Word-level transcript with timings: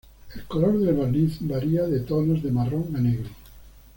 El 0.33 0.43
color 0.45 0.79
del 0.79 0.95
barniz 0.95 1.37
varía 1.41 1.83
de 1.83 1.99
tonos 1.99 2.41
de 2.41 2.51
marrón 2.51 2.95
a 2.95 2.99
negro. 2.99 3.29